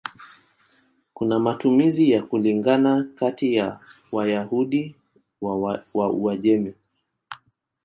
[1.13, 3.79] Kuna matumizi ya kulingana kati ya
[4.11, 4.95] Wayahudi
[5.93, 6.73] wa Uajemi.